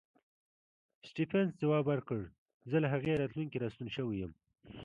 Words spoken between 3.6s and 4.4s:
راستون شوی یم.